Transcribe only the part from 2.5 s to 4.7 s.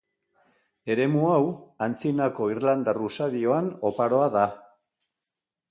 irlandar usadioan oparoa da.